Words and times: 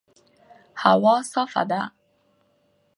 هوا 0.83 1.15
صافه 1.31 1.63
ده 1.69 1.81